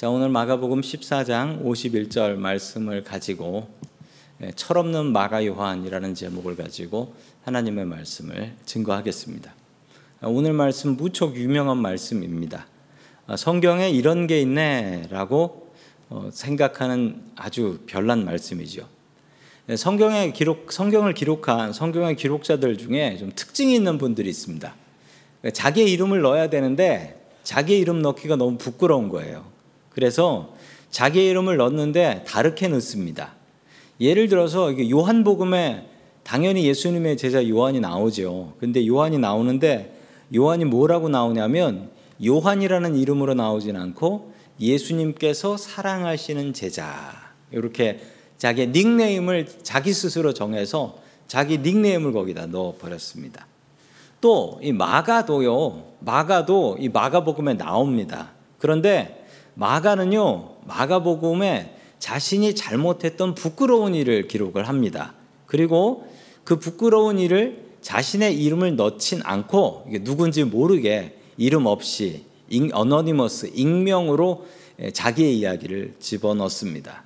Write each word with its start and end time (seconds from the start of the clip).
자, 0.00 0.08
오늘 0.08 0.30
마가복음 0.30 0.80
14장 0.80 1.62
51절 1.62 2.36
말씀을 2.36 3.04
가지고 3.04 3.68
예, 4.42 4.50
철없는 4.56 5.12
마가 5.12 5.44
요한이라는 5.44 6.14
제목을 6.14 6.56
가지고 6.56 7.12
하나님의 7.44 7.84
말씀을 7.84 8.54
증거하겠습니다. 8.64 9.52
아, 10.22 10.26
오늘 10.26 10.54
말씀 10.54 10.96
무척 10.96 11.36
유명한 11.36 11.76
말씀입니다. 11.76 12.66
아, 13.26 13.36
성경에 13.36 13.90
이런 13.90 14.26
게 14.26 14.40
있네라고 14.40 15.70
어, 16.08 16.30
생각하는 16.32 17.20
아주 17.36 17.80
별난 17.86 18.24
말씀이죠. 18.24 18.88
예, 19.68 19.76
성경의 19.76 20.32
기록, 20.32 20.72
성경을 20.72 21.12
기록한 21.12 21.74
성경의 21.74 22.16
기록자들 22.16 22.78
중에 22.78 23.18
좀 23.18 23.32
특징이 23.36 23.74
있는 23.74 23.98
분들이 23.98 24.30
있습니다. 24.30 24.74
자기의 25.52 25.92
이름을 25.92 26.22
넣어야 26.22 26.48
되는데 26.48 27.22
자기의 27.42 27.80
이름 27.80 28.00
넣기가 28.00 28.36
너무 28.36 28.56
부끄러운 28.56 29.10
거예요. 29.10 29.59
그래서 29.90 30.54
자기 30.90 31.26
이름을 31.28 31.56
넣는데 31.56 32.24
다르게 32.26 32.68
넣습니다. 32.68 33.34
예를 34.00 34.28
들어서 34.28 34.72
요한복음에 34.90 35.86
당연히 36.22 36.64
예수님의 36.66 37.16
제자 37.16 37.46
요한이 37.48 37.80
나오죠. 37.80 38.54
근데 38.58 38.86
요한이 38.86 39.18
나오는데 39.18 39.98
요한이 40.34 40.64
뭐라고 40.64 41.08
나오냐면 41.08 41.90
요한이라는 42.24 42.96
이름으로 42.96 43.34
나오진 43.34 43.76
않고 43.76 44.32
예수님께서 44.60 45.56
사랑하시는 45.56 46.52
제자. 46.52 47.32
이렇게 47.50 48.00
자기 48.38 48.66
닉네임을 48.68 49.48
자기 49.62 49.92
스스로 49.92 50.32
정해서 50.32 50.98
자기 51.26 51.58
닉네임을 51.58 52.12
거기다 52.12 52.46
넣어 52.46 52.74
버렸습니다. 52.78 53.46
또 54.20 54.58
이 54.62 54.72
마가도요. 54.72 55.84
마가도 56.00 56.76
이 56.78 56.88
마가복음에 56.88 57.54
나옵니다. 57.54 58.32
그런데 58.58 59.19
마가는요, 59.60 60.56
마가복음에 60.64 61.76
자신이 61.98 62.54
잘못했던 62.54 63.34
부끄러운 63.34 63.94
일을 63.94 64.26
기록을 64.26 64.66
합니다. 64.66 65.12
그리고 65.44 66.08
그 66.44 66.58
부끄러운 66.58 67.18
일을 67.18 67.66
자신의 67.82 68.42
이름을 68.42 68.76
넣진 68.76 69.20
않고 69.22 69.90
누군지 70.02 70.44
모르게 70.44 71.18
이름 71.36 71.66
없이 71.66 72.24
어너니머스 72.72 73.50
익명으로 73.54 74.46
자기의 74.94 75.36
이야기를 75.36 75.96
집어넣습니다. 75.98 77.04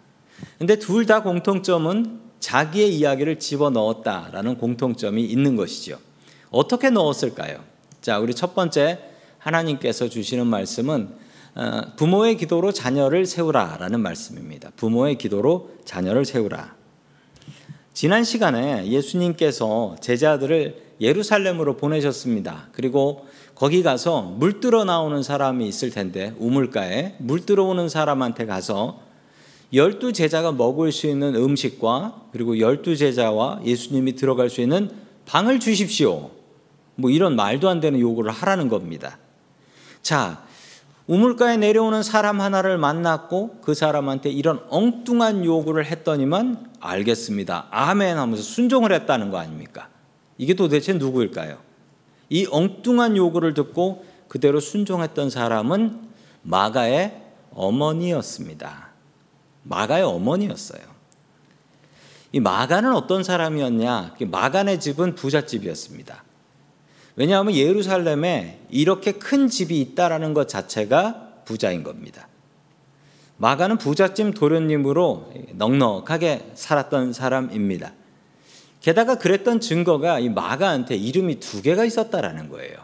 근데 0.58 0.78
둘 0.78 1.06
다 1.06 1.24
공통점은 1.24 2.20
자기의 2.38 2.94
이야기를 2.94 3.40
집어넣었다라는 3.40 4.58
공통점이 4.58 5.24
있는 5.24 5.56
것이죠. 5.56 5.98
어떻게 6.50 6.90
넣었을까요? 6.90 7.64
자, 8.00 8.20
우리 8.20 8.32
첫 8.32 8.54
번째 8.54 9.00
하나님께서 9.38 10.08
주시는 10.08 10.46
말씀은 10.46 11.08
어, 11.08 11.23
부모의 11.96 12.36
기도로 12.36 12.72
자녀를 12.72 13.26
세우라라는 13.26 14.00
말씀입니다. 14.00 14.70
부모의 14.76 15.18
기도로 15.18 15.70
자녀를 15.84 16.24
세우라. 16.24 16.74
지난 17.92 18.24
시간에 18.24 18.88
예수님께서 18.88 19.96
제자들을 20.00 20.82
예루살렘으로 21.00 21.76
보내셨습니다. 21.76 22.68
그리고 22.72 23.26
거기 23.54 23.84
가서 23.84 24.22
물 24.22 24.58
들어 24.60 24.84
나오는 24.84 25.22
사람이 25.22 25.66
있을 25.68 25.90
텐데 25.90 26.34
우물가에 26.38 27.14
물 27.18 27.46
들어오는 27.46 27.88
사람한테 27.88 28.46
가서 28.46 29.00
열두 29.72 30.12
제자가 30.12 30.52
먹을 30.52 30.92
수 30.92 31.06
있는 31.06 31.34
음식과 31.34 32.22
그리고 32.32 32.58
열두 32.58 32.96
제자와 32.96 33.60
예수님이 33.64 34.14
들어갈 34.14 34.50
수 34.50 34.60
있는 34.60 34.90
방을 35.26 35.60
주십시오. 35.60 36.30
뭐 36.96 37.10
이런 37.10 37.36
말도 37.36 37.68
안 37.68 37.80
되는 37.80 37.98
요구를 37.98 38.30
하라는 38.30 38.68
겁니다. 38.68 39.18
자, 40.02 40.43
우물가에 41.06 41.58
내려오는 41.58 42.02
사람 42.02 42.40
하나를 42.40 42.78
만났고 42.78 43.58
그 43.60 43.74
사람한테 43.74 44.30
이런 44.30 44.64
엉뚱한 44.70 45.44
요구를 45.44 45.84
했더니만 45.86 46.72
알겠습니다. 46.80 47.66
아멘 47.70 48.16
하면서 48.16 48.42
순종을 48.42 48.92
했다는 48.92 49.30
거 49.30 49.38
아닙니까? 49.38 49.88
이게 50.38 50.54
도대체 50.54 50.94
누구일까요? 50.94 51.58
이 52.30 52.46
엉뚱한 52.50 53.16
요구를 53.16 53.52
듣고 53.54 54.04
그대로 54.28 54.60
순종했던 54.60 55.28
사람은 55.30 56.08
마가의 56.42 57.22
어머니였습니다. 57.52 58.88
마가의 59.62 60.04
어머니였어요. 60.04 60.82
이 62.32 62.40
마가는 62.40 62.92
어떤 62.94 63.22
사람이었냐? 63.22 64.16
마가네 64.26 64.78
집은 64.78 65.14
부잣집이었습니다. 65.14 66.24
왜냐하면 67.16 67.54
예루살렘에 67.54 68.60
이렇게 68.70 69.12
큰 69.12 69.48
집이 69.48 69.80
있다라는 69.80 70.34
것 70.34 70.48
자체가 70.48 71.28
부자인 71.44 71.82
겁니다. 71.82 72.28
마가는 73.36 73.78
부잣집 73.78 74.34
도련님으로 74.34 75.32
넉넉하게 75.54 76.52
살았던 76.54 77.12
사람입니다. 77.12 77.92
게다가 78.80 79.18
그랬던 79.18 79.60
증거가 79.60 80.18
이 80.18 80.28
마가한테 80.28 80.96
이름이 80.96 81.40
두 81.40 81.62
개가 81.62 81.84
있었다라는 81.84 82.48
거예요. 82.48 82.76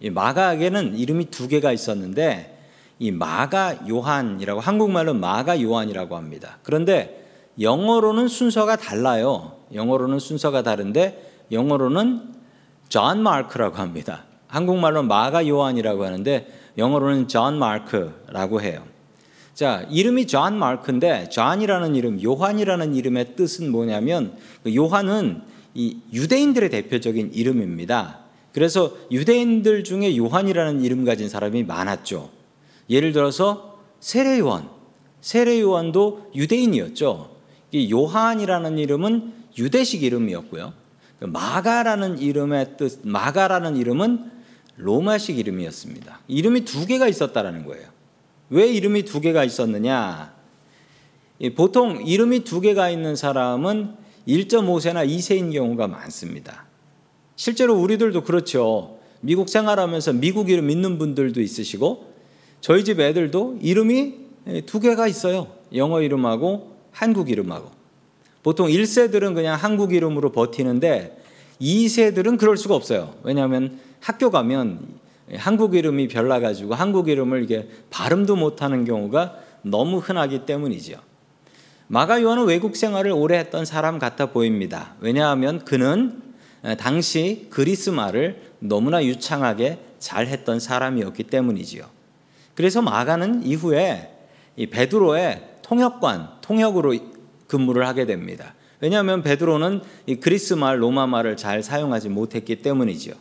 이 0.00 0.08
마가에게는 0.10 0.96
이름이 0.96 1.26
두 1.26 1.48
개가 1.48 1.72
있었는데 1.72 2.58
이 2.98 3.10
마가 3.10 3.88
요한이라고 3.88 4.60
한국말로 4.60 5.14
마가 5.14 5.60
요한이라고 5.60 6.16
합니다. 6.16 6.58
그런데 6.62 7.26
영어로는 7.60 8.28
순서가 8.28 8.76
달라요. 8.76 9.56
영어로는 9.74 10.18
순서가 10.18 10.62
다른데 10.62 11.46
영어로는 11.52 12.39
John 12.90 13.22
Mark라고 13.22 13.76
합니다. 13.76 14.24
한국말로 14.48 15.02
마가 15.02 15.46
요한이라고 15.46 16.04
하는데 16.04 16.46
영어로는 16.76 17.28
John 17.28 17.58
Mark라고 17.58 18.60
해요. 18.60 18.84
자, 19.54 19.86
이름이 19.90 20.26
John 20.26 20.58
Mark인데 20.58 21.28
John이라는 21.28 21.94
이름, 21.94 22.22
요한이라는 22.22 22.94
이름의 22.94 23.36
뜻은 23.36 23.70
뭐냐면 23.70 24.36
그 24.62 24.74
요한은 24.74 25.42
이 25.74 25.98
유대인들의 26.12 26.68
대표적인 26.70 27.32
이름입니다. 27.32 28.20
그래서 28.52 28.92
유대인들 29.12 29.84
중에 29.84 30.16
요한이라는 30.16 30.82
이름 30.82 31.04
가진 31.04 31.28
사람이 31.28 31.62
많았죠. 31.64 32.30
예를 32.88 33.12
들어서 33.12 33.78
세례 34.00 34.40
요한, 34.40 34.68
세례 35.20 35.60
요한도 35.60 36.32
유대인이었죠. 36.34 37.36
이 37.70 37.92
요한이라는 37.92 38.78
이름은 38.78 39.32
유대식 39.56 40.02
이름이었고요. 40.02 40.72
그 41.20 41.26
마가라는 41.26 42.18
이름의 42.18 42.76
뜻, 42.78 43.00
마가라는 43.02 43.76
이름은 43.76 44.30
로마식 44.76 45.38
이름이었습니다. 45.38 46.20
이름이 46.26 46.64
두 46.64 46.86
개가 46.86 47.06
있었다라는 47.08 47.66
거예요. 47.66 47.86
왜 48.48 48.66
이름이 48.66 49.04
두 49.04 49.20
개가 49.20 49.44
있었느냐? 49.44 50.34
보통 51.54 52.02
이름이 52.04 52.44
두 52.44 52.62
개가 52.62 52.88
있는 52.88 53.16
사람은 53.16 53.94
1.5세나 54.26 55.06
2세인 55.06 55.52
경우가 55.52 55.88
많습니다. 55.88 56.64
실제로 57.36 57.74
우리들도 57.74 58.24
그렇죠. 58.24 58.98
미국 59.20 59.50
생활하면서 59.50 60.14
미국 60.14 60.48
이름 60.48 60.70
있는 60.70 60.98
분들도 60.98 61.42
있으시고 61.42 62.14
저희 62.62 62.82
집 62.82 62.98
애들도 62.98 63.58
이름이 63.60 64.14
두 64.64 64.80
개가 64.80 65.06
있어요. 65.06 65.48
영어 65.74 66.00
이름하고 66.00 66.76
한국 66.92 67.28
이름하고. 67.28 67.79
보통 68.42 68.68
1세들은 68.68 69.34
그냥 69.34 69.56
한국 69.56 69.92
이름으로 69.92 70.32
버티는데 70.32 71.18
2세들은 71.60 72.38
그럴 72.38 72.56
수가 72.56 72.74
없어요. 72.74 73.14
왜냐하면 73.22 73.78
학교 74.00 74.30
가면 74.30 75.00
한국 75.36 75.74
이름이 75.74 76.08
별나가지고 76.08 76.74
한국 76.74 77.08
이름을 77.08 77.42
이게 77.42 77.68
발음도 77.90 78.36
못하는 78.36 78.84
경우가 78.84 79.36
너무 79.62 79.98
흔하기 79.98 80.46
때문이죠. 80.46 80.98
마가 81.86 82.22
요한은 82.22 82.46
외국 82.46 82.76
생활을 82.76 83.10
오래 83.10 83.36
했던 83.38 83.64
사람 83.64 83.98
같아 83.98 84.26
보입니다. 84.26 84.94
왜냐하면 85.00 85.64
그는 85.64 86.22
당시 86.78 87.48
그리스 87.50 87.90
말을 87.90 88.40
너무나 88.58 89.04
유창하게 89.04 89.78
잘 89.98 90.28
했던 90.28 90.60
사람이었기 90.60 91.24
때문이지요. 91.24 91.84
그래서 92.54 92.80
마가는 92.80 93.44
이후에 93.44 94.12
베드로의 94.70 95.42
통역관, 95.62 96.28
통역으로 96.40 96.94
근무를 97.50 97.86
하게 97.86 98.06
됩니다. 98.06 98.54
왜냐하면 98.78 99.22
베드로는 99.22 99.82
이 100.06 100.16
그리스 100.16 100.54
말, 100.54 100.80
로마 100.80 101.08
말을 101.08 101.36
잘 101.36 101.64
사용하지 101.64 102.08
못했기 102.08 102.62
때문이죠. 102.62 103.12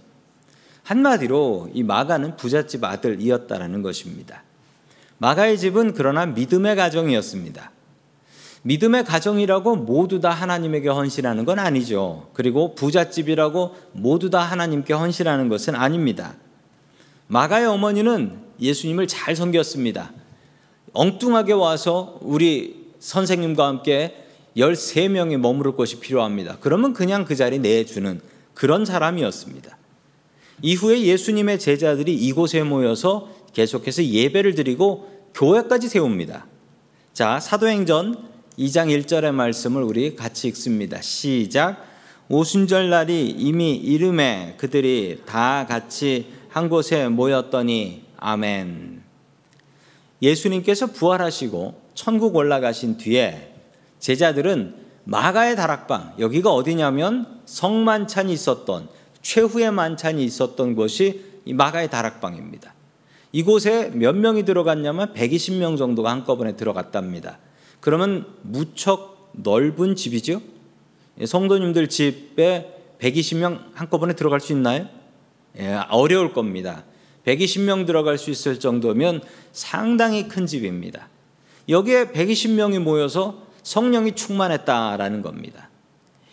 한마디로 0.84 1.72
이 1.74 1.82
마가는 1.82 2.38
부잣집 2.38 2.84
아들이었다라는 2.84 3.82
것입니다. 3.82 4.44
마가의 5.18 5.58
집은 5.58 5.96
그러나 5.96 6.28
믿음의 6.28 6.76
가정이었습니다. 6.76 7.72
믿음의 8.62 9.04
가정이라고 9.06 9.78
모두 9.78 10.20
다 10.20 10.30
하나님에게 10.30 10.90
헌신하는 10.90 11.44
건 11.46 11.58
아니죠. 11.58 12.30
그리고 12.34 12.76
부잣집이라고 12.76 13.76
모두 13.94 14.30
다 14.30 14.40
하나님께 14.42 14.94
헌신하는 14.94 15.50
것은 15.50 15.76
아닙니다. 15.76 16.36
마가의 17.28 17.66
어머니는 17.66 18.38
예수님을 18.60 19.08
잘 19.08 19.36
섬겼습니다. 19.36 20.12
엉뚱하게 20.94 21.54
와서 21.54 22.20
우리 22.22 22.79
선생님과 23.00 23.66
함께 23.68 24.26
13명이 24.58 25.38
머무를 25.38 25.74
곳이 25.74 26.00
필요합니다. 26.00 26.58
그러면 26.60 26.94
그냥 26.94 27.26
그 27.26 27.36
자리 27.36 27.60
내주는 27.60 28.20
그런 28.54 28.86
사람이었습니다. 28.86 29.78
이후에 30.62 31.02
예수님의 31.04 31.60
제자들이 31.60 32.14
이곳에 32.14 32.64
모여서 32.64 33.30
계속해서 33.54 34.04
예배를 34.04 34.56
드리고 34.56 35.30
교회까지 35.34 35.88
세웁니다. 35.88 36.46
자, 37.14 37.40
사도행전 37.40 38.30
2장 38.58 38.88
1절의 38.88 39.32
말씀을 39.32 39.82
우리 39.84 40.16
같이 40.16 40.48
읽습니다. 40.50 41.02
시작. 41.02 41.86
오순절 42.28 42.90
날이 42.90 43.30
이미 43.30 43.76
이름에 43.76 44.56
그들이 44.58 45.22
다 45.26 45.66
같이 45.66 46.28
한 46.50 46.70
곳에 46.70 47.08
모였더니 47.08 48.04
아멘. 48.18 49.02
예수님께서 50.22 50.88
부활하시고 50.88 51.89
천국 52.00 52.38
올라가신 52.38 52.96
뒤에 52.96 53.52
제자들은 54.00 54.74
마가의 55.04 55.58
다락방 55.58 56.14
여기가 56.20 56.54
어디냐면 56.54 57.42
성만찬이 57.44 58.32
있었던 58.32 58.88
최후의 59.22 59.72
만찬이 59.72 60.24
있었던 60.24 60.76
곳이 60.76 61.26
이 61.44 61.54
마가의 61.54 61.90
다락방입니다. 61.90 62.74
이곳에 63.34 63.92
몇 63.94 64.16
명이 64.16 64.46
들어갔냐면 64.46 65.14
120명 65.14 65.78
정도가 65.78 66.10
한꺼번에 66.10 66.56
들어갔답니다. 66.56 67.38
그러면 67.82 68.28
무척 68.44 69.34
넓은 69.34 69.98
집이죠. 69.98 70.42
예, 71.20 71.26
성도님들 71.26 71.90
집에 71.90 72.82
120명 73.02 73.60
한꺼번에 73.74 74.14
들어갈 74.14 74.40
수 74.40 74.54
있나요? 74.54 74.88
예, 75.58 75.74
어려울 75.90 76.32
겁니다. 76.32 76.86
120명 77.26 77.86
들어갈 77.86 78.18
수 78.18 78.30
있을 78.32 78.58
정도면 78.58 79.20
상당히 79.52 80.30
큰 80.30 80.46
집입니다. 80.46 81.10
여기에 81.70 82.06
120명이 82.06 82.80
모여서 82.80 83.44
성령이 83.64 84.16
충만했다라는 84.16 85.22
겁니다. 85.22 85.70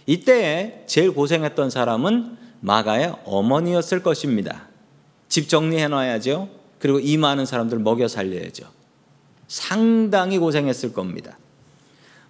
이때에 0.06 0.84
제일 0.86 1.12
고생했던 1.12 1.68
사람은 1.68 2.36
마가의 2.60 3.14
어머니였을 3.24 4.02
것입니다. 4.02 4.68
집 5.28 5.48
정리해 5.48 5.88
놔야죠. 5.88 6.48
그리고 6.78 7.00
이 7.00 7.16
많은 7.16 7.44
사람들 7.44 7.78
먹여 7.80 8.08
살려야죠. 8.08 8.66
상당히 9.46 10.38
고생했을 10.38 10.92
겁니다. 10.92 11.38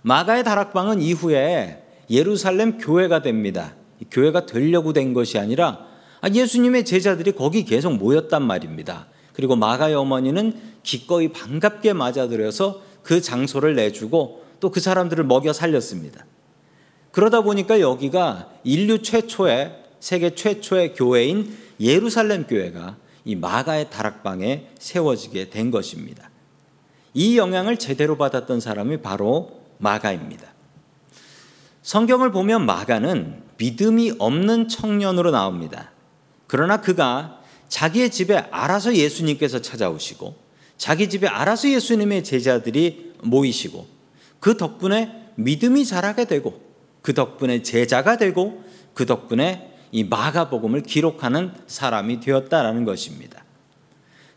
마가의 0.02 0.44
다락방은 0.44 1.00
이후에 1.00 1.84
예루살렘 2.10 2.78
교회가 2.78 3.22
됩니다. 3.22 3.74
교회가 4.10 4.46
되려고 4.46 4.92
된 4.92 5.14
것이 5.14 5.38
아니라 5.38 5.86
아, 6.20 6.28
예수님의 6.28 6.84
제자들이 6.84 7.32
거기 7.32 7.64
계속 7.64 7.94
모였단 7.94 8.42
말입니다. 8.42 9.06
그리고 9.32 9.54
마가의 9.54 9.94
어머니는 9.94 10.58
기꺼이 10.82 11.28
반갑게 11.28 11.92
맞아들여서 11.92 12.85
그 13.06 13.20
장소를 13.20 13.76
내주고 13.76 14.44
또 14.58 14.70
그 14.70 14.80
사람들을 14.80 15.22
먹여 15.24 15.52
살렸습니다. 15.52 16.26
그러다 17.12 17.42
보니까 17.42 17.80
여기가 17.80 18.50
인류 18.64 19.00
최초의 19.00 19.84
세계 20.00 20.34
최초의 20.34 20.94
교회인 20.94 21.56
예루살렘 21.78 22.46
교회가 22.46 22.96
이 23.24 23.36
마가의 23.36 23.90
다락방에 23.90 24.68
세워지게 24.78 25.50
된 25.50 25.70
것입니다. 25.70 26.30
이 27.14 27.38
영향을 27.38 27.78
제대로 27.78 28.16
받았던 28.16 28.60
사람이 28.60 29.02
바로 29.02 29.62
마가입니다. 29.78 30.52
성경을 31.82 32.32
보면 32.32 32.66
마가는 32.66 33.42
믿음이 33.58 34.14
없는 34.18 34.68
청년으로 34.68 35.30
나옵니다. 35.30 35.92
그러나 36.48 36.80
그가 36.80 37.40
자기의 37.68 38.10
집에 38.10 38.36
알아서 38.36 38.96
예수님께서 38.96 39.60
찾아오시고 39.60 40.45
자기 40.78 41.08
집에 41.08 41.26
알아서 41.26 41.70
예수님의 41.70 42.24
제자들이 42.24 43.14
모이시고 43.22 43.86
그 44.40 44.56
덕분에 44.56 45.30
믿음이 45.36 45.84
자라게 45.84 46.26
되고 46.26 46.60
그 47.02 47.14
덕분에 47.14 47.62
제자가 47.62 48.16
되고 48.16 48.62
그 48.94 49.06
덕분에 49.06 49.72
이 49.92 50.04
마가복음을 50.04 50.82
기록하는 50.82 51.52
사람이 51.66 52.20
되었다라는 52.20 52.84
것입니다. 52.84 53.44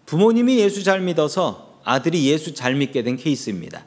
부모님이 0.06 0.60
예수 0.60 0.84
잘 0.84 1.02
믿어서 1.02 1.80
아들이 1.84 2.26
예수 2.28 2.54
잘 2.54 2.76
믿게 2.76 3.04
된 3.04 3.18
케이스입니다. 3.18 3.86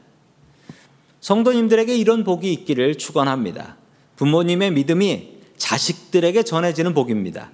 성도님들에게 1.20 1.96
이런 1.96 2.25
복이 2.25 2.52
있기를 2.52 2.99
축원합니다. 2.99 3.76
부모님의 4.16 4.72
믿음이 4.72 5.38
자식들에게 5.56 6.43
전해지는 6.43 6.94
복입니다. 6.94 7.50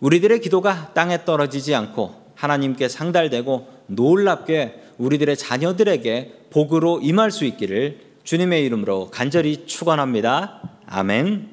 우리들의 0.00 0.40
기도가 0.40 0.92
땅에 0.94 1.24
떨어지지 1.24 1.74
않고 1.74 2.32
하나님께 2.34 2.88
상달되고 2.88 3.68
놀랍게 3.86 4.82
우리들의 4.98 5.36
자녀들에게 5.36 6.46
복으로 6.50 7.00
임할 7.00 7.30
수 7.30 7.44
있기를 7.44 8.00
주님의 8.24 8.64
이름으로 8.64 9.10
간절히 9.10 9.66
축원합니다. 9.66 10.62
아멘. 10.86 11.50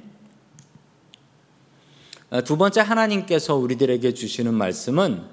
어, 2.31 2.41
두 2.43 2.57
번째 2.57 2.81
하나님께서 2.81 3.55
우리들에게 3.55 4.13
주시는 4.13 4.53
말씀은 4.53 5.23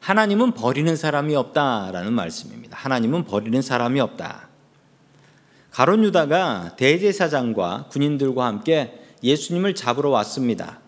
하나님은 0.00 0.52
버리는 0.52 0.94
사람이 0.94 1.34
없다라는 1.34 2.12
말씀입니다. 2.12 2.76
하나님은 2.76 3.24
버리는 3.24 3.62
사람이 3.62 4.00
없다. 4.00 4.48
가론 5.70 6.04
유다가 6.04 6.74
대제사장과 6.76 7.86
군인들과 7.90 8.44
함께 8.44 8.98
예수님을 9.22 9.74
잡으러 9.74 10.10
왔습니다. 10.10 10.80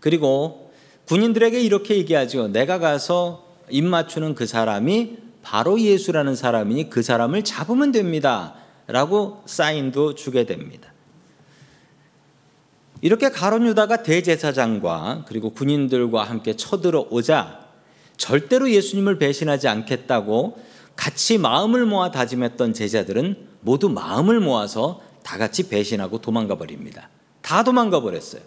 그리고 0.00 0.72
군인들에게 1.06 1.60
이렇게 1.60 1.96
얘기하죠. 1.98 2.48
내가 2.48 2.78
가서 2.78 3.51
입 3.72 3.84
맞추는 3.84 4.34
그 4.34 4.46
사람이 4.46 5.16
바로 5.42 5.80
예수라는 5.80 6.36
사람이니 6.36 6.90
그 6.90 7.02
사람을 7.02 7.42
잡으면 7.42 7.90
됩니다. 7.90 8.54
라고 8.86 9.42
사인도 9.46 10.14
주게 10.14 10.44
됩니다. 10.44 10.92
이렇게 13.00 13.30
가론 13.30 13.66
유다가 13.66 14.02
대제사장과 14.02 15.24
그리고 15.26 15.50
군인들과 15.50 16.22
함께 16.22 16.54
쳐들어오자 16.54 17.66
절대로 18.16 18.70
예수님을 18.70 19.18
배신하지 19.18 19.66
않겠다고 19.66 20.58
같이 20.94 21.38
마음을 21.38 21.86
모아 21.86 22.10
다짐했던 22.12 22.74
제자들은 22.74 23.48
모두 23.60 23.88
마음을 23.88 24.38
모아서 24.38 25.00
다 25.24 25.38
같이 25.38 25.68
배신하고 25.68 26.20
도망가 26.20 26.56
버립니다. 26.56 27.08
다 27.40 27.64
도망가 27.64 28.00
버렸어요. 28.00 28.42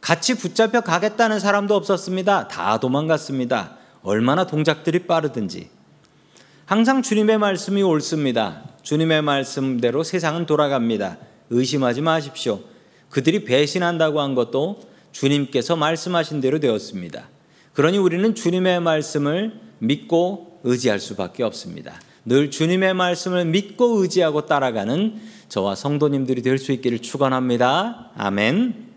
같이 0.00 0.36
붙잡혀 0.36 0.80
가겠다는 0.80 1.40
사람도 1.40 1.74
없었습니다. 1.74 2.48
다 2.48 2.78
도망갔습니다. 2.78 3.76
얼마나 4.02 4.46
동작들이 4.46 5.00
빠르든지. 5.00 5.70
항상 6.64 7.02
주님의 7.02 7.38
말씀이 7.38 7.82
옳습니다. 7.82 8.62
주님의 8.82 9.22
말씀대로 9.22 10.02
세상은 10.02 10.46
돌아갑니다. 10.46 11.18
의심하지 11.50 12.02
마십시오. 12.02 12.60
그들이 13.10 13.44
배신한다고 13.44 14.20
한 14.20 14.34
것도 14.34 14.80
주님께서 15.12 15.76
말씀하신 15.76 16.40
대로 16.40 16.60
되었습니다. 16.60 17.28
그러니 17.72 17.98
우리는 17.98 18.34
주님의 18.34 18.80
말씀을 18.80 19.60
믿고 19.78 20.60
의지할 20.64 21.00
수밖에 21.00 21.42
없습니다. 21.42 22.00
늘 22.24 22.50
주님의 22.50 22.94
말씀을 22.94 23.46
믿고 23.46 24.02
의지하고 24.02 24.44
따라가는 24.46 25.20
저와 25.48 25.74
성도님들이 25.74 26.42
될 26.42 26.58
수 26.58 26.72
있기를 26.72 26.98
축원합니다. 26.98 28.10
아멘. 28.16 28.87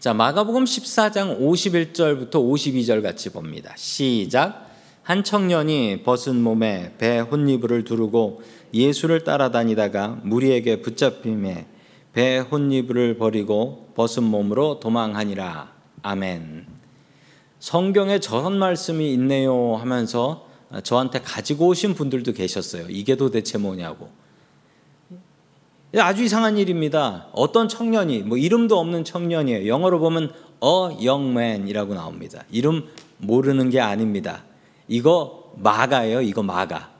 자, 0.00 0.14
마가복음 0.14 0.64
14장 0.64 1.38
51절부터 1.40 2.36
52절 2.36 3.02
같이 3.02 3.28
봅니다. 3.28 3.74
시작. 3.76 4.70
한 5.02 5.22
청년이 5.22 6.04
벗은 6.04 6.42
몸에 6.42 6.94
배 6.96 7.18
혼니부를 7.18 7.84
두르고 7.84 8.40
예수를 8.72 9.24
따라다니다가 9.24 10.20
무리에게 10.22 10.80
붙잡힘에 10.80 11.66
배 12.14 12.38
혼니부를 12.38 13.18
버리고 13.18 13.92
벗은 13.94 14.22
몸으로 14.22 14.80
도망하니라. 14.80 15.70
아멘. 16.00 16.66
성경에 17.58 18.20
저런 18.20 18.58
말씀이 18.58 19.12
있네요 19.12 19.76
하면서 19.76 20.48
저한테 20.82 21.20
가지고 21.20 21.66
오신 21.66 21.92
분들도 21.92 22.32
계셨어요. 22.32 22.86
이게 22.88 23.16
도대체 23.16 23.58
뭐냐고. 23.58 24.08
아주 25.98 26.22
이상한 26.22 26.56
일입니다. 26.56 27.26
어떤 27.32 27.68
청년이 27.68 28.20
뭐 28.20 28.38
이름도 28.38 28.78
없는 28.78 29.04
청년이에요. 29.04 29.66
영어로 29.66 29.98
보면 29.98 30.32
a 30.62 31.06
young 31.06 31.30
man이라고 31.30 31.94
나옵니다. 31.94 32.44
이름 32.50 32.84
모르는 33.18 33.70
게 33.70 33.80
아닙니다. 33.80 34.44
이거 34.86 35.52
마가예요. 35.56 36.20
이거 36.22 36.42
마가. 36.42 36.90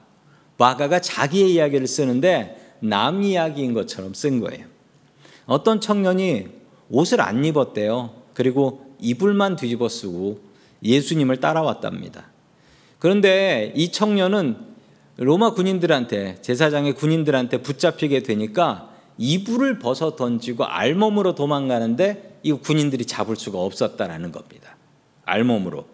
마가가 0.57 0.99
자기의 0.99 1.53
이야기를 1.53 1.87
쓰는데 1.87 2.75
남 2.81 3.23
이야기인 3.23 3.73
것처럼 3.73 4.13
쓴 4.13 4.41
거예요. 4.41 4.65
어떤 5.45 5.79
청년이 5.79 6.47
옷을 6.89 7.21
안 7.21 7.45
입었대요. 7.45 8.11
그리고 8.33 8.95
이불만 8.99 9.55
뒤집어 9.55 9.87
쓰고 9.87 10.39
예수님을 10.83 11.37
따라왔답니다. 11.37 12.25
그런데 12.99 13.71
이 13.75 13.91
청년은 13.91 14.70
로마 15.23 15.53
군인들한테 15.53 16.41
제사장의 16.41 16.95
군인들한테 16.95 17.61
붙잡히게 17.61 18.23
되니까 18.23 18.89
이불을 19.19 19.77
벗어 19.77 20.15
던지고 20.15 20.65
알몸으로 20.65 21.35
도망가는데 21.35 22.39
이 22.41 22.51
군인들이 22.53 23.05
잡을 23.05 23.35
수가 23.35 23.59
없었다라는 23.59 24.31
겁니다. 24.31 24.75
알몸으로. 25.25 25.85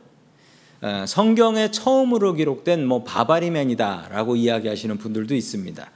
어, 0.80 1.06
성경에 1.06 1.72
처음으로 1.72 2.36
기록된 2.36 2.86
뭐 2.86 3.04
바바리맨이다라고 3.04 4.38
이야기하시는 4.38 4.98
분들도 4.98 5.36
있습니다. 5.36 5.92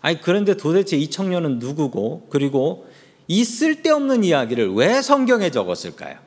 아니 0.00 0.20
그런데 0.20 0.56
도대체 0.56 0.96
이 0.96 1.10
청년은 1.10 1.58
누구고 1.58 2.28
그리고 2.30 2.86
이 3.26 3.42
쓸데없는 3.42 4.22
이야기를 4.22 4.74
왜 4.74 5.02
성경에 5.02 5.50
적었을까요? 5.50 6.18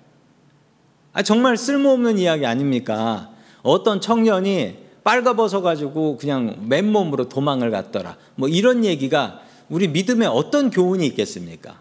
아, 1.13 1.23
정말 1.23 1.55
쓸모없는 1.55 2.17
이야기 2.17 2.45
아닙니까? 2.45 3.31
어떤 3.63 4.01
청년이 4.01 4.86
빨가벗어 5.07 5.61
가지고 5.61 6.17
그냥 6.17 6.65
맨몸으로 6.67 7.29
도망을 7.29 7.71
갔더라. 7.71 8.17
뭐 8.35 8.49
이런 8.49 8.83
얘기가 8.83 9.39
우리 9.69 9.87
믿음에 9.87 10.25
어떤 10.25 10.69
교훈이 10.69 11.07
있겠습니까? 11.07 11.79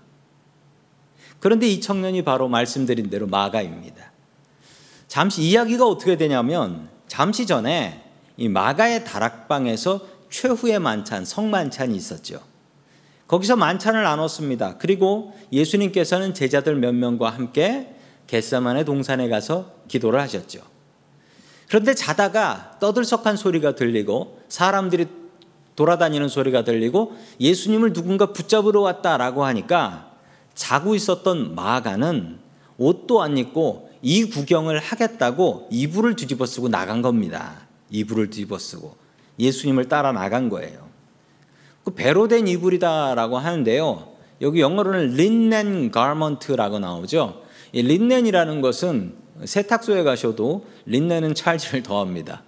그런데 1.40 1.66
이 1.66 1.80
청년이 1.80 2.22
바로 2.22 2.46
말씀드린 2.46 3.10
대로 3.10 3.26
마가입니다. 3.26 4.12
잠시 5.08 5.42
이야기가 5.42 5.88
어떻게 5.88 6.16
되냐면 6.16 6.88
잠시 7.08 7.46
전에 7.46 8.04
이 8.36 8.48
마가의 8.48 9.04
다락방에서 9.04 10.06
최후의 10.30 10.78
만찬, 10.78 11.24
성만찬이 11.24 11.96
있었죠. 11.96 12.40
거기서 13.26 13.56
만찬을 13.56 14.04
나눴습니다. 14.04 14.78
그리고 14.78 15.36
예수님께서는 15.52 16.32
제자들 16.32 16.76
몇 16.76 16.94
명과 16.94 17.30
함께 17.30 17.92
겟사만의 18.28 18.84
동산에 18.84 19.28
가서 19.28 19.72
기도를 19.88 20.20
하셨죠. 20.20 20.75
그런데 21.68 21.94
자다가 21.94 22.76
떠들썩한 22.80 23.36
소리가 23.36 23.74
들리고 23.74 24.40
사람들이 24.48 25.06
돌아다니는 25.74 26.28
소리가 26.28 26.64
들리고 26.64 27.16
예수님을 27.40 27.92
누군가 27.92 28.32
붙잡으러 28.32 28.80
왔다라고 28.80 29.44
하니까 29.44 30.12
자고 30.54 30.94
있었던 30.94 31.54
마가는 31.54 32.38
옷도 32.78 33.22
안 33.22 33.36
입고 33.36 33.90
이 34.02 34.24
구경을 34.24 34.78
하겠다고 34.78 35.68
이불을 35.70 36.16
뒤집어 36.16 36.46
쓰고 36.46 36.68
나간 36.68 37.02
겁니다. 37.02 37.66
이불을 37.90 38.30
뒤집어 38.30 38.58
쓰고 38.58 38.96
예수님을 39.38 39.88
따라 39.88 40.12
나간 40.12 40.48
거예요. 40.48 40.86
그 41.84 41.90
배로 41.92 42.26
된 42.26 42.48
이불이다라고 42.48 43.38
하는데요. 43.38 44.08
여기 44.40 44.60
영어로는 44.60 45.14
린넨 45.14 45.90
가먼트라고 45.90 46.78
나오죠. 46.78 47.42
이 47.72 47.82
린넨이라는 47.82 48.60
것은 48.60 49.14
세탁소에 49.44 50.02
가셔도 50.02 50.64
린넨은 50.86 51.34
찰지를 51.34 51.82
더합니다. 51.82 52.42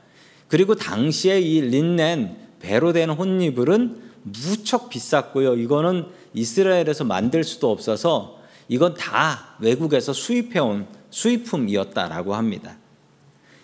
그리고 0.48 0.74
당시에 0.74 1.40
이 1.40 1.60
린넨 1.60 2.36
배로 2.60 2.92
된 2.92 3.10
혼이불은 3.10 4.08
무척 4.22 4.88
비쌌고요. 4.88 5.54
이거는 5.56 6.06
이스라엘에서 6.34 7.04
만들 7.04 7.44
수도 7.44 7.70
없어서 7.70 8.38
이건 8.68 8.94
다 8.94 9.56
외국에서 9.60 10.12
수입해온 10.12 10.86
수입품이었다라고 11.10 12.34
합니다. 12.34 12.76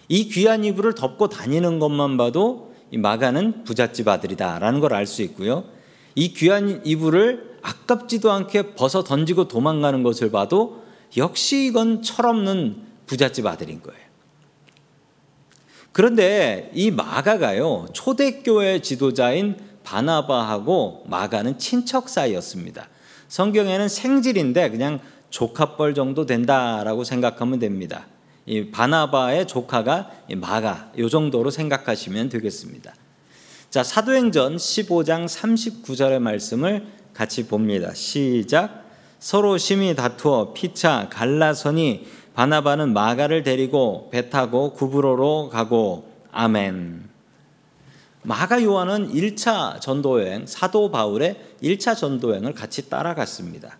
이 0.08 0.28
귀한 0.28 0.64
이불을 0.64 0.94
덮고 0.94 1.28
다니는 1.28 1.78
것만 1.78 2.16
봐도 2.16 2.74
이 2.90 2.98
마가는 2.98 3.64
부잣집 3.64 4.08
아들이다라는 4.08 4.80
걸 4.80 4.92
알 4.92 5.06
수 5.06 5.22
있고요. 5.22 5.64
이 6.14 6.32
귀한 6.32 6.80
이불을 6.84 7.58
아깝지도 7.62 8.30
않게 8.30 8.74
벗어 8.74 9.02
던지고 9.02 9.48
도망가는 9.48 10.02
것을 10.02 10.30
봐도 10.30 10.84
역시 11.16 11.66
이건 11.66 12.02
철없는 12.02 12.82
부잣집 13.06 13.46
아들인 13.46 13.82
거예요. 13.82 14.03
그런데 15.94 16.72
이 16.74 16.90
마가가요, 16.90 17.86
초대교회 17.92 18.80
지도자인 18.80 19.56
바나바하고 19.84 21.04
마가는 21.06 21.56
친척 21.60 22.08
사이였습니다. 22.08 22.88
성경에는 23.28 23.88
생질인데 23.88 24.70
그냥 24.70 24.98
조카뻘 25.30 25.94
정도 25.94 26.26
된다라고 26.26 27.04
생각하면 27.04 27.60
됩니다. 27.60 28.08
이 28.44 28.72
바나바의 28.72 29.46
조카가 29.46 30.10
마가 30.34 30.90
요 30.98 31.08
정도로 31.08 31.52
생각하시면 31.52 32.28
되겠습니다. 32.28 32.92
자, 33.70 33.84
사도행전 33.84 34.56
15장 34.56 35.28
39절의 35.28 36.18
말씀을 36.18 36.88
같이 37.12 37.46
봅니다. 37.46 37.94
시작. 37.94 38.82
서로 39.20 39.58
심히 39.58 39.94
다투어 39.94 40.54
피차 40.54 41.08
갈라서니 41.12 42.23
바나바는 42.34 42.92
마가를 42.92 43.42
데리고 43.42 44.08
배 44.10 44.28
타고 44.28 44.72
구브로로 44.72 45.50
가고 45.50 46.12
아멘. 46.32 47.08
마가 48.22 48.62
요한은 48.62 49.12
1차 49.12 49.80
전도 49.80 50.22
여행 50.22 50.46
사도 50.46 50.90
바울의 50.90 51.38
1차 51.62 51.96
전도 51.96 52.30
여행을 52.30 52.54
같이 52.54 52.88
따라갔습니다. 52.88 53.78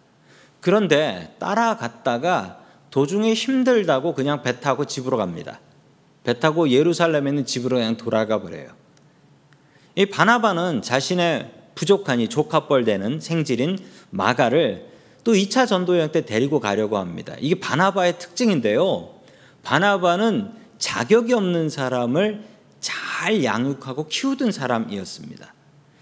그런데 0.60 1.34
따라갔다가 1.38 2.60
도중에 2.90 3.34
힘들다고 3.34 4.14
그냥 4.14 4.42
배 4.42 4.60
타고 4.60 4.84
집으로 4.84 5.16
갑니다. 5.16 5.60
배 6.22 6.38
타고 6.38 6.70
예루살렘에 6.70 7.30
있는 7.30 7.44
집으로 7.44 7.76
그냥 7.76 7.96
돌아가 7.96 8.40
버려요. 8.40 8.68
이 9.96 10.06
바나바는 10.06 10.82
자신의 10.82 11.50
부족하니 11.74 12.28
조카뻘 12.28 12.84
되는 12.84 13.18
생질인 13.18 13.78
마가를 14.10 14.93
또 15.24 15.32
2차 15.32 15.66
전도 15.66 15.96
여행 15.96 16.12
때 16.12 16.24
데리고 16.24 16.60
가려고 16.60 16.98
합니다. 16.98 17.34
이게 17.40 17.58
바나바의 17.58 18.18
특징인데요. 18.18 19.10
바나바는 19.62 20.50
자격이 20.78 21.32
없는 21.32 21.70
사람을 21.70 22.44
잘 22.80 23.42
양육하고 23.42 24.08
키우던 24.08 24.52
사람이었습니다. 24.52 25.54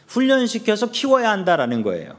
훈련시켜서 0.09 0.91
키워야 0.91 1.31
한다라는 1.31 1.83
거예요. 1.83 2.17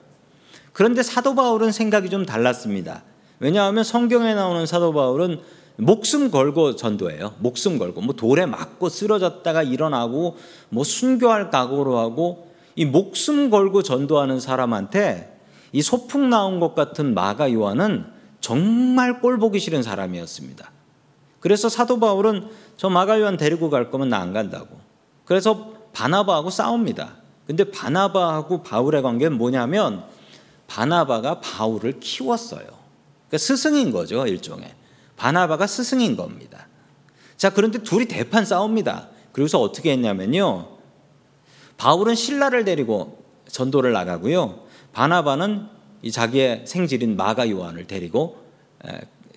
그런데 0.72 1.03
사도 1.03 1.36
바울은 1.36 1.72
생각이 1.72 2.10
좀 2.10 2.25
달랐습니다. 2.25 3.03
왜냐하면 3.39 3.83
성경에 3.83 4.33
나오는 4.33 4.65
사도 4.65 4.93
바울은 4.93 5.41
목숨 5.75 6.31
걸고 6.31 6.75
전도해요. 6.75 7.33
목숨 7.39 7.77
걸고 7.77 8.01
뭐 8.01 8.15
돌에 8.15 8.45
맞고 8.45 8.89
쓰러졌다가 8.89 9.63
일어나고 9.63 10.38
뭐 10.69 10.83
순교할 10.83 11.50
각오로 11.50 11.98
하고 11.98 12.48
이 12.75 12.86
목숨 12.86 13.50
걸고 13.50 13.83
전도하는 13.83 14.39
사람한테 14.39 15.32
이 15.74 15.82
소풍 15.82 16.30
나온 16.30 16.62
것 16.62 16.75
같은 16.75 17.13
마가 17.13 17.51
요한은 17.51 18.06
정말 18.39 19.20
꼴 19.20 19.38
보기 19.39 19.60
싫은 19.60 19.84
사람이었습니다. 19.84 20.72
그래서 21.39 21.68
사도 21.68 22.00
바울은 22.00 22.48
저 22.77 22.89
마가 22.89 23.20
요한 23.20 23.36
데리고 23.36 23.70
갈 23.70 23.92
거면 23.92 24.08
나 24.10 24.20
안 24.20 24.32
간다고. 24.32 24.80
그래서 25.25 25.74
바나바하고 25.92 26.50
싸웁니다. 26.50 27.15
근데 27.48 27.70
바나바하고 27.70 28.63
바울의 28.63 29.01
관계는 29.01 29.38
뭐냐면 29.38 30.03
바나바가 30.68 31.42
바울을 31.42 32.00
키웠어요. 32.00 32.65
그러니까 32.65 33.38
스승인 33.38 33.92
거죠, 33.92 34.25
일종의. 34.25 34.74
바나바가 35.18 35.68
스승인 35.68 36.15
겁니다. 36.15 36.68
자, 37.36 37.50
그런데 37.50 37.84
둘이 37.84 38.06
대판 38.06 38.46
싸웁니다. 38.46 39.10
그래서 39.32 39.60
어떻게 39.60 39.92
했냐면요. 39.92 40.68
바울은 41.77 42.15
신라를 42.15 42.63
데리고 42.63 43.24
전도를 43.50 43.92
나가고요. 43.92 44.62
바나바는 44.93 45.67
이 46.01 46.12
자기의 46.12 46.63
생질인 46.65 47.17
마가 47.17 47.50
요한을 47.50 47.88
데리고 47.88 48.43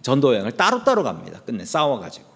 전도 0.02 0.34
여행을 0.34 0.52
따로따로 0.52 1.02
갑니다. 1.02 1.40
끝내 1.44 1.64
싸워 1.64 1.98
가지고. 1.98 2.26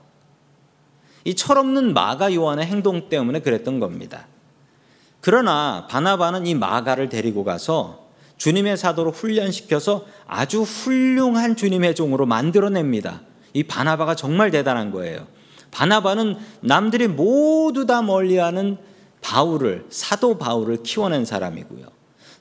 이 1.24 1.34
철없는 1.34 1.92
마가 1.92 2.34
요한의 2.34 2.66
행동 2.66 3.08
때문에 3.08 3.40
그랬던 3.40 3.78
겁니다. 3.78 4.26
그러나 5.20 5.86
바나바는 5.88 6.46
이 6.46 6.54
마가를 6.54 7.08
데리고 7.08 7.44
가서 7.44 8.08
주님의 8.38 8.78
사도로 8.78 9.12
훈련시켜서 9.12 10.06
아주 10.26 10.62
훌륭한 10.62 11.56
주님의 11.56 11.94
종으로 11.94 12.24
만들어냅니다. 12.24 13.20
이 13.52 13.64
바나바가 13.64 14.14
정말 14.14 14.50
대단한 14.50 14.90
거예요. 14.92 15.26
바나바는 15.72 16.38
남들이 16.62 17.06
모두 17.06 17.84
다 17.84 18.00
멀리하는 18.00 18.78
바울을 19.20 19.86
사도 19.90 20.38
바울을 20.38 20.82
키워낸 20.82 21.26
사람이고요. 21.26 21.86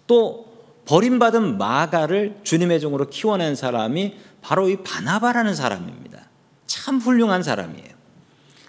또 0.08 0.49
버림받은 0.90 1.60
마가를 1.60 2.38
주님의 2.42 2.80
종으로 2.80 3.10
키워낸 3.10 3.54
사람이 3.54 4.16
바로 4.42 4.68
이 4.70 4.78
바나바라는 4.78 5.54
사람입니다. 5.54 6.18
참 6.66 6.98
훌륭한 6.98 7.44
사람이에요. 7.44 7.90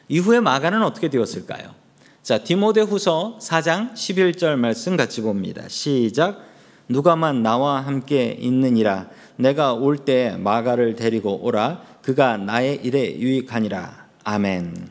이후에 0.09 0.41
마가는 0.41 0.83
어떻게 0.83 1.09
되었을까요? 1.09 1.75
자, 2.23 2.45
디모데 2.45 2.83
후서 2.83 3.39
4장 3.41 3.95
11절 3.95 4.57
말씀 4.57 4.99
같이 4.99 5.23
봅니다. 5.23 5.67
시작. 5.69 6.45
누가만 6.91 7.43
나와 7.43 7.81
함께 7.81 8.37
있느니라 8.39 9.09
내가 9.37 9.73
올 9.73 9.97
때 9.97 10.37
마가를 10.37 10.97
데리고 10.97 11.43
오라 11.43 11.81
그가 12.03 12.37
나의 12.37 12.81
일에 12.83 13.19
유익하니라 13.19 14.09
아멘. 14.25 14.91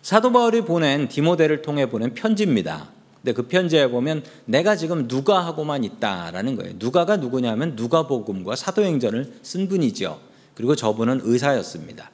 사도 0.00 0.32
바울이 0.32 0.62
보낸 0.62 1.08
디모데를 1.08 1.60
통해 1.60 1.90
보낸 1.90 2.14
편지입니다. 2.14 2.88
근데 3.22 3.34
그 3.34 3.46
편지에 3.46 3.88
보면 3.88 4.24
내가 4.46 4.76
지금 4.76 5.06
누가하고만 5.06 5.84
있다라는 5.84 6.56
거예요. 6.56 6.74
누가가 6.78 7.16
누구냐면 7.16 7.74
누가복음과 7.76 8.56
사도행전을 8.56 9.40
쓴 9.42 9.68
분이죠. 9.68 10.20
그리고 10.54 10.74
저분은 10.74 11.20
의사였습니다. 11.22 12.10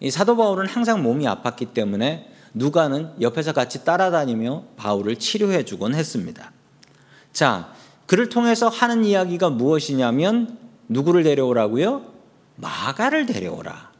이 0.00 0.10
사도 0.10 0.36
바울은 0.36 0.66
항상 0.66 1.02
몸이 1.02 1.24
아팠기 1.24 1.72
때문에 1.72 2.30
누가는 2.52 3.12
옆에서 3.20 3.52
같이 3.52 3.84
따라다니며 3.84 4.64
바울을 4.76 5.16
치료해 5.16 5.64
주곤 5.64 5.94
했습니다. 5.94 6.52
자, 7.32 7.72
그를 8.06 8.28
통해서 8.28 8.68
하는 8.68 9.04
이야기가 9.04 9.50
무엇이냐면 9.50 10.58
누구를 10.88 11.22
데려오라고요? 11.22 12.02
마가를 12.56 13.26
데려오라. 13.26 13.90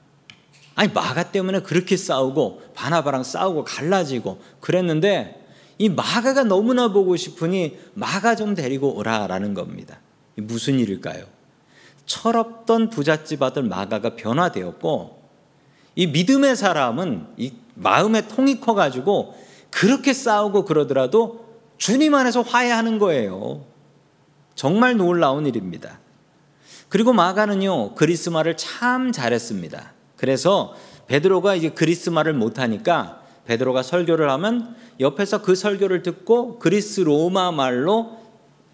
아니 0.75 0.93
마가 0.93 1.33
때문에 1.33 1.61
그렇게 1.61 1.97
싸우고 1.97 2.62
바나바랑 2.75 3.25
싸우고 3.25 3.64
갈라지고 3.64 4.38
그랬는데 4.61 5.46
이 5.78 5.88
마가가 5.88 6.45
너무나 6.45 6.88
보고 6.88 7.16
싶으니 7.16 7.78
마가 7.95 8.35
좀 8.35 8.54
데리고 8.54 8.97
오라라는 8.97 9.54
겁니다. 9.54 10.00
무슨 10.37 10.78
일일까요? 10.78 11.25
철없던 12.06 12.90
부잣집 12.90 13.42
아들 13.42 13.62
마가가 13.64 14.16
변화되었고 14.16 15.23
이 15.97 16.06
믿음의 16.06 16.56
사람은 16.56 17.26
이 17.37 17.52
마음의 17.75 18.28
통이 18.28 18.61
커가지고 18.61 19.35
그렇게 19.71 20.12
싸우고 20.12 20.64
그러더라도 20.64 21.47
주님 21.78 22.14
안에서 22.14 22.42
화해하는 22.42 22.99
거예요. 22.99 23.64
정말 24.54 24.97
놀라운 24.97 25.47
일입니다. 25.47 25.99
그리고 26.88 27.12
마가는요 27.12 27.95
그리스마를 27.95 28.56
참 28.56 29.12
잘했습니다. 29.12 29.92
그래서 30.16 30.75
베드로가 31.09 31.54
이제 31.54 31.71
그리스마를 31.71 32.33
못하니까 32.33 33.25
베드로가 33.47 33.83
설교를 33.83 34.31
하면 34.31 34.75
옆에서 35.00 35.43
그 35.43 35.55
설교를 35.55 36.03
듣고 36.03 36.59
그리스 36.59 37.00
로마 37.00 37.53
말로 37.53 38.19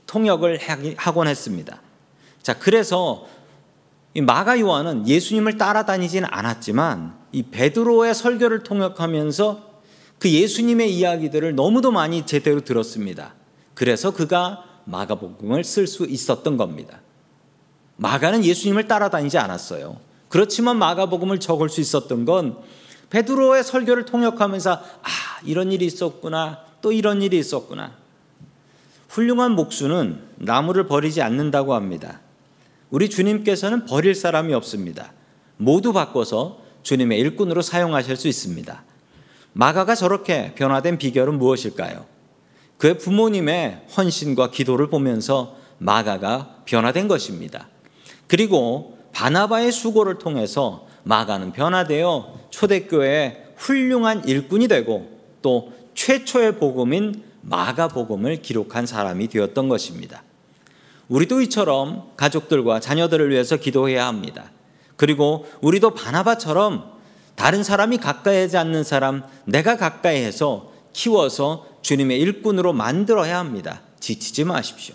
통역을 0.06 0.58
하곤 0.96 1.28
했습니다. 1.28 1.80
자, 2.42 2.58
그래서 2.58 3.26
이 4.14 4.20
마가 4.20 4.60
요한은 4.60 5.08
예수님을 5.08 5.56
따라다니지는 5.56 6.28
않았지만 6.30 7.16
이 7.32 7.44
베드로의 7.44 8.14
설교를 8.14 8.62
통역하면서 8.62 9.72
그 10.18 10.30
예수님의 10.30 10.94
이야기들을 10.94 11.54
너무도 11.54 11.90
많이 11.90 12.26
제대로 12.26 12.60
들었습니다. 12.60 13.34
그래서 13.74 14.12
그가 14.12 14.64
마가복음을 14.84 15.64
쓸 15.64 15.86
수 15.86 16.04
있었던 16.04 16.56
겁니다. 16.56 17.00
마가는 17.96 18.44
예수님을 18.44 18.88
따라다니지 18.88 19.38
않았어요. 19.38 19.98
그렇지만 20.28 20.78
마가복음을 20.78 21.40
적을 21.40 21.68
수 21.68 21.80
있었던 21.80 22.24
건 22.24 22.58
베드로의 23.12 23.62
설교를 23.62 24.06
통역하면서 24.06 24.72
아, 24.72 25.08
이런 25.44 25.70
일이 25.70 25.84
있었구나. 25.84 26.60
또 26.80 26.92
이런 26.92 27.20
일이 27.20 27.38
있었구나. 27.38 27.92
훌륭한 29.10 29.52
목수는 29.52 30.22
나무를 30.36 30.86
버리지 30.86 31.20
않는다고 31.20 31.74
합니다. 31.74 32.20
우리 32.88 33.10
주님께서는 33.10 33.84
버릴 33.84 34.14
사람이 34.14 34.54
없습니다. 34.54 35.12
모두 35.58 35.92
바꿔서 35.92 36.60
주님의 36.82 37.18
일꾼으로 37.18 37.60
사용하실 37.60 38.16
수 38.16 38.28
있습니다. 38.28 38.82
마가가 39.52 39.94
저렇게 39.94 40.54
변화된 40.54 40.96
비결은 40.96 41.36
무엇일까요? 41.36 42.06
그의 42.78 42.96
부모님의 42.96 43.88
헌신과 43.94 44.50
기도를 44.50 44.88
보면서 44.88 45.56
마가가 45.76 46.62
변화된 46.64 47.08
것입니다. 47.08 47.68
그리고 48.26 48.96
바나바의 49.12 49.70
수고를 49.70 50.16
통해서 50.16 50.86
마가는 51.04 51.52
변화되어 51.52 52.40
초대교회의 52.50 53.44
훌륭한 53.56 54.26
일꾼이 54.26 54.68
되고 54.68 55.10
또 55.40 55.72
최초의 55.94 56.58
복음인 56.58 57.22
마가 57.42 57.88
복음을 57.88 58.40
기록한 58.40 58.86
사람이 58.86 59.28
되었던 59.28 59.68
것입니다. 59.68 60.22
우리도 61.08 61.42
이처럼 61.42 62.12
가족들과 62.16 62.80
자녀들을 62.80 63.30
위해서 63.30 63.56
기도해야 63.56 64.06
합니다. 64.06 64.50
그리고 64.96 65.46
우리도 65.60 65.94
바나바처럼 65.94 66.92
다른 67.34 67.64
사람이 67.64 67.98
가까이 67.98 68.40
하지 68.42 68.56
않는 68.56 68.84
사람 68.84 69.24
내가 69.44 69.76
가까이 69.76 70.22
해서 70.22 70.72
키워서 70.92 71.66
주님의 71.82 72.20
일꾼으로 72.20 72.72
만들어야 72.72 73.38
합니다. 73.38 73.82
지치지 73.98 74.44
마십시오. 74.44 74.94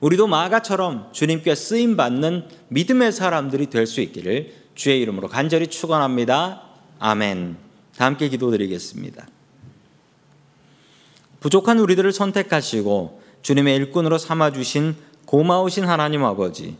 우리도 0.00 0.26
마가처럼 0.26 1.10
주님께 1.12 1.54
쓰임 1.54 1.96
받는 1.96 2.48
믿음의 2.68 3.12
사람들이 3.12 3.70
될 3.70 3.86
수 3.86 4.00
있기를 4.00 4.63
주의 4.74 5.00
이름으로 5.00 5.28
간절히 5.28 5.66
축원합니다. 5.68 6.62
아멘. 6.98 7.56
다 7.96 8.06
함께 8.06 8.28
기도드리겠습니다. 8.28 9.26
부족한 11.40 11.78
우리들을 11.78 12.12
선택하시고 12.12 13.22
주님의 13.42 13.76
일꾼으로 13.76 14.18
삼아 14.18 14.52
주신 14.52 14.96
고마우신 15.26 15.84
하나님 15.84 16.24
아버지. 16.24 16.76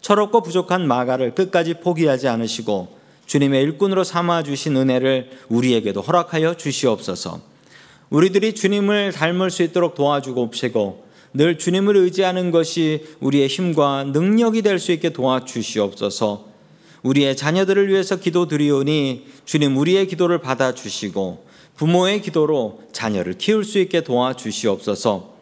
철없고 0.00 0.42
부족한 0.42 0.86
마가를 0.86 1.34
끝까지 1.34 1.74
포기하지 1.74 2.28
않으시고 2.28 2.98
주님의 3.26 3.62
일꾼으로 3.62 4.04
삼아 4.04 4.42
주신 4.42 4.76
은혜를 4.76 5.30
우리에게도 5.48 6.02
허락하여 6.02 6.56
주시옵소서. 6.56 7.40
우리들이 8.10 8.54
주님을 8.54 9.12
닮을 9.12 9.50
수 9.50 9.62
있도록 9.62 9.94
도와주고 9.94 10.42
옵시고 10.42 11.04
늘 11.32 11.58
주님을 11.58 11.96
의지하는 11.96 12.50
것이 12.50 13.04
우리의 13.20 13.48
힘과 13.48 14.04
능력이 14.04 14.62
될 14.62 14.78
수 14.78 14.92
있게 14.92 15.10
도와주시옵소서. 15.10 16.53
우리의 17.04 17.36
자녀들을 17.36 17.88
위해서 17.88 18.16
기도드리오니 18.16 19.26
주님 19.44 19.76
우리의 19.76 20.08
기도를 20.08 20.38
받아 20.38 20.74
주시고 20.74 21.44
부모의 21.76 22.22
기도로 22.22 22.80
자녀를 22.92 23.34
키울 23.34 23.64
수 23.64 23.78
있게 23.78 24.00
도와주시옵소서. 24.02 25.34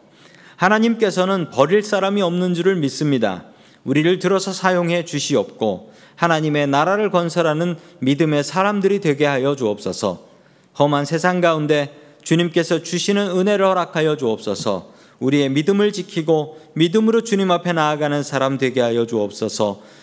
하나님께서는 0.57 1.49
버릴 1.49 1.81
사람이 1.81 2.21
없는 2.21 2.53
줄을 2.53 2.75
믿습니다. 2.75 3.45
우리를 3.85 4.19
들어서 4.19 4.51
사용해 4.51 5.05
주시옵고 5.05 5.93
하나님의 6.15 6.67
나라를 6.67 7.09
건설하는 7.11 7.77
믿음의 7.99 8.43
사람들이 8.43 8.99
되게 8.99 9.25
하여 9.25 9.55
주옵소서. 9.55 10.25
험한 10.77 11.05
세상 11.05 11.41
가운데 11.41 11.97
주님께서 12.23 12.83
주시는 12.83 13.37
은혜를 13.37 13.65
허락하여 13.65 14.17
주옵소서. 14.17 14.91
우리의 15.19 15.49
믿음을 15.49 15.93
지키고 15.93 16.59
믿음으로 16.73 17.21
주님 17.21 17.51
앞에 17.51 17.73
나아가는 17.73 18.21
사람 18.23 18.57
되게 18.57 18.81
하여 18.81 19.05
주옵소서. 19.05 19.81